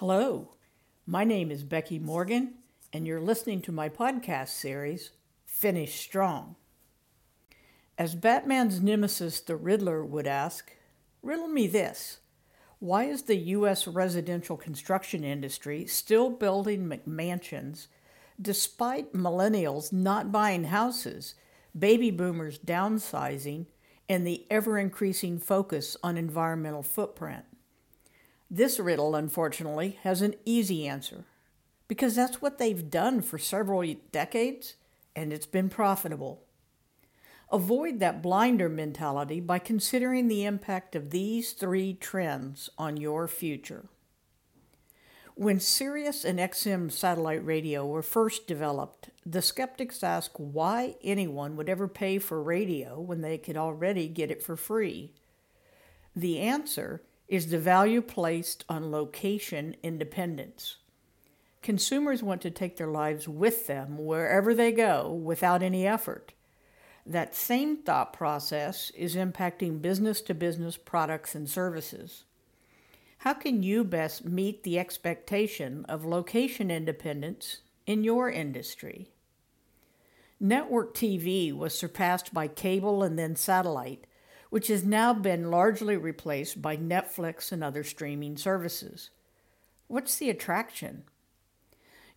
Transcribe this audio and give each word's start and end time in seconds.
Hello, 0.00 0.50
my 1.06 1.24
name 1.24 1.50
is 1.50 1.64
Becky 1.64 1.98
Morgan, 1.98 2.56
and 2.92 3.06
you're 3.06 3.18
listening 3.18 3.62
to 3.62 3.72
my 3.72 3.88
podcast 3.88 4.48
series, 4.48 5.12
Finish 5.46 5.98
Strong. 5.98 6.56
As 7.96 8.14
Batman's 8.14 8.82
nemesis, 8.82 9.40
the 9.40 9.56
Riddler, 9.56 10.04
would 10.04 10.26
ask, 10.26 10.70
riddle 11.22 11.48
me 11.48 11.66
this. 11.66 12.18
Why 12.78 13.04
is 13.04 13.22
the 13.22 13.36
U.S. 13.36 13.88
residential 13.88 14.58
construction 14.58 15.24
industry 15.24 15.86
still 15.86 16.28
building 16.28 16.86
McMansions 16.86 17.86
despite 18.38 19.14
millennials 19.14 19.94
not 19.94 20.30
buying 20.30 20.64
houses, 20.64 21.36
baby 21.76 22.10
boomers 22.10 22.58
downsizing, 22.58 23.64
and 24.10 24.26
the 24.26 24.44
ever 24.50 24.76
increasing 24.76 25.38
focus 25.38 25.96
on 26.02 26.18
environmental 26.18 26.82
footprint? 26.82 27.46
This 28.50 28.78
riddle, 28.78 29.14
unfortunately, 29.14 29.98
has 30.02 30.22
an 30.22 30.34
easy 30.44 30.86
answer 30.86 31.24
because 31.88 32.14
that's 32.14 32.40
what 32.40 32.58
they've 32.58 32.90
done 32.90 33.22
for 33.22 33.38
several 33.38 33.84
decades 34.12 34.74
and 35.14 35.32
it's 35.32 35.46
been 35.46 35.68
profitable. 35.68 36.42
Avoid 37.50 38.00
that 38.00 38.22
blinder 38.22 38.68
mentality 38.68 39.40
by 39.40 39.58
considering 39.58 40.28
the 40.28 40.44
impact 40.44 40.94
of 40.94 41.10
these 41.10 41.52
three 41.52 41.94
trends 41.94 42.68
on 42.76 42.96
your 42.96 43.28
future. 43.28 43.86
When 45.34 45.60
Sirius 45.60 46.24
and 46.24 46.38
XM 46.38 46.90
satellite 46.90 47.44
radio 47.44 47.86
were 47.86 48.02
first 48.02 48.46
developed, 48.46 49.10
the 49.24 49.42
skeptics 49.42 50.02
asked 50.02 50.40
why 50.40 50.96
anyone 51.04 51.56
would 51.56 51.68
ever 51.68 51.88
pay 51.88 52.18
for 52.18 52.42
radio 52.42 52.98
when 52.98 53.20
they 53.20 53.38
could 53.38 53.56
already 53.56 54.08
get 54.08 54.30
it 54.30 54.42
for 54.42 54.56
free. 54.56 55.12
The 56.16 56.40
answer 56.40 57.02
is 57.28 57.48
the 57.48 57.58
value 57.58 58.00
placed 58.00 58.64
on 58.68 58.90
location 58.90 59.76
independence. 59.82 60.76
Consumers 61.62 62.22
want 62.22 62.40
to 62.42 62.50
take 62.50 62.76
their 62.76 62.86
lives 62.86 63.26
with 63.26 63.66
them 63.66 63.98
wherever 63.98 64.54
they 64.54 64.70
go 64.70 65.10
without 65.10 65.62
any 65.62 65.86
effort. 65.86 66.32
That 67.04 67.34
same 67.34 67.78
thought 67.78 68.12
process 68.12 68.90
is 68.90 69.16
impacting 69.16 69.82
business 69.82 70.20
to 70.22 70.34
business 70.34 70.76
products 70.76 71.34
and 71.34 71.48
services. 71.48 72.24
How 73.18 73.32
can 73.32 73.62
you 73.62 73.82
best 73.82 74.24
meet 74.24 74.62
the 74.62 74.78
expectation 74.78 75.84
of 75.88 76.04
location 76.04 76.70
independence 76.70 77.58
in 77.86 78.04
your 78.04 78.30
industry? 78.30 79.10
Network 80.38 80.94
TV 80.94 81.52
was 81.56 81.74
surpassed 81.74 82.34
by 82.34 82.46
cable 82.46 83.02
and 83.02 83.18
then 83.18 83.34
satellite 83.36 84.06
which 84.50 84.68
has 84.68 84.84
now 84.84 85.12
been 85.12 85.50
largely 85.50 85.96
replaced 85.96 86.62
by 86.62 86.76
Netflix 86.76 87.52
and 87.52 87.62
other 87.62 87.84
streaming 87.84 88.36
services. 88.36 89.10
What's 89.88 90.16
the 90.16 90.30
attraction? 90.30 91.04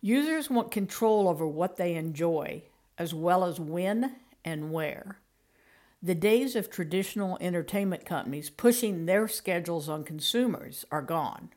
Users 0.00 0.48
want 0.48 0.70
control 0.70 1.28
over 1.28 1.46
what 1.46 1.76
they 1.76 1.94
enjoy, 1.94 2.62
as 2.96 3.12
well 3.12 3.44
as 3.44 3.60
when 3.60 4.16
and 4.44 4.72
where. 4.72 5.18
The 6.02 6.14
days 6.14 6.56
of 6.56 6.70
traditional 6.70 7.36
entertainment 7.40 8.06
companies 8.06 8.48
pushing 8.48 9.04
their 9.04 9.28
schedules 9.28 9.88
on 9.88 10.04
consumers 10.04 10.86
are 10.90 11.02
gone. 11.02 11.50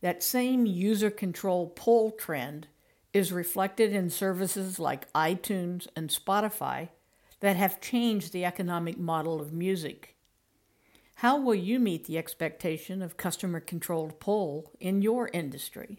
That 0.00 0.22
same 0.22 0.64
user 0.64 1.10
control 1.10 1.66
pull 1.66 2.12
trend 2.12 2.68
is 3.12 3.32
reflected 3.32 3.92
in 3.92 4.08
services 4.08 4.78
like 4.78 5.12
iTunes 5.12 5.88
and 5.94 6.08
Spotify 6.08 6.88
that 7.40 7.56
have 7.56 7.80
changed 7.80 8.32
the 8.32 8.44
economic 8.44 8.98
model 8.98 9.40
of 9.40 9.52
music. 9.52 10.16
How 11.16 11.40
will 11.40 11.54
you 11.54 11.78
meet 11.78 12.04
the 12.04 12.18
expectation 12.18 13.02
of 13.02 13.16
customer 13.16 13.60
controlled 13.60 14.20
pull 14.20 14.72
in 14.78 15.02
your 15.02 15.28
industry? 15.32 15.98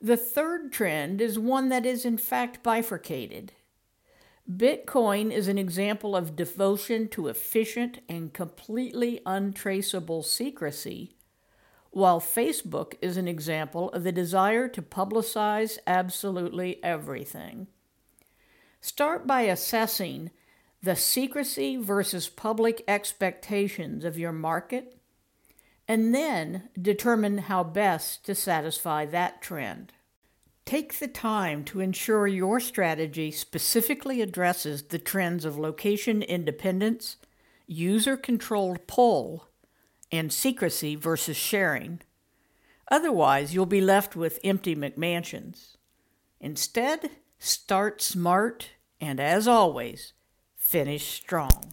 The 0.00 0.16
third 0.16 0.72
trend 0.72 1.20
is 1.20 1.38
one 1.38 1.68
that 1.68 1.86
is 1.86 2.04
in 2.04 2.18
fact 2.18 2.62
bifurcated. 2.62 3.52
Bitcoin 4.50 5.30
is 5.30 5.46
an 5.46 5.58
example 5.58 6.16
of 6.16 6.34
devotion 6.34 7.08
to 7.08 7.28
efficient 7.28 7.98
and 8.08 8.32
completely 8.32 9.20
untraceable 9.26 10.22
secrecy, 10.22 11.16
while 11.90 12.20
Facebook 12.20 12.94
is 13.02 13.16
an 13.16 13.28
example 13.28 13.90
of 13.90 14.04
the 14.04 14.12
desire 14.12 14.68
to 14.68 14.80
publicize 14.80 15.78
absolutely 15.86 16.82
everything. 16.82 17.66
Start 18.80 19.26
by 19.26 19.42
assessing 19.42 20.30
the 20.82 20.96
secrecy 20.96 21.76
versus 21.76 22.28
public 22.28 22.84
expectations 22.86 24.04
of 24.04 24.18
your 24.18 24.32
market, 24.32 24.96
and 25.88 26.14
then 26.14 26.68
determine 26.80 27.38
how 27.38 27.64
best 27.64 28.24
to 28.26 28.34
satisfy 28.34 29.04
that 29.06 29.42
trend. 29.42 29.92
Take 30.64 30.98
the 30.98 31.08
time 31.08 31.64
to 31.64 31.80
ensure 31.80 32.26
your 32.26 32.60
strategy 32.60 33.30
specifically 33.30 34.20
addresses 34.20 34.82
the 34.82 34.98
trends 34.98 35.44
of 35.44 35.58
location 35.58 36.22
independence, 36.22 37.16
user 37.66 38.16
controlled 38.16 38.86
pull, 38.86 39.48
and 40.12 40.32
secrecy 40.32 40.94
versus 40.94 41.36
sharing. 41.36 42.00
Otherwise, 42.90 43.54
you'll 43.54 43.66
be 43.66 43.80
left 43.80 44.14
with 44.14 44.38
empty 44.44 44.76
McMansions. 44.76 45.76
Instead, 46.40 47.10
Start 47.38 48.02
smart, 48.02 48.70
and 49.00 49.20
as 49.20 49.46
always, 49.46 50.12
finish 50.56 51.06
strong. 51.06 51.72